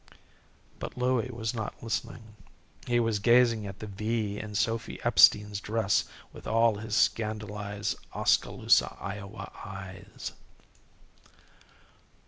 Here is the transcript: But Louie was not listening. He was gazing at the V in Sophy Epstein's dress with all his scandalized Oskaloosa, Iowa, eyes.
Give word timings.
But 0.79 0.97
Louie 0.97 1.29
was 1.31 1.53
not 1.53 1.83
listening. 1.83 2.35
He 2.87 2.99
was 2.99 3.19
gazing 3.19 3.67
at 3.67 3.77
the 3.77 3.85
V 3.85 4.39
in 4.39 4.55
Sophy 4.55 4.99
Epstein's 5.03 5.59
dress 5.61 6.05
with 6.33 6.47
all 6.47 6.73
his 6.77 6.95
scandalized 6.95 7.95
Oskaloosa, 8.11 8.97
Iowa, 8.99 9.51
eyes. 9.63 10.31